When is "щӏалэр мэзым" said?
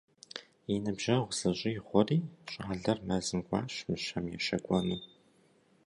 2.51-3.41